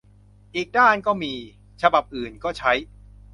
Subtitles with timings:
[0.55, 1.33] อีกด้านก็มี
[1.81, 2.73] ฉบับอื่นก็ใช้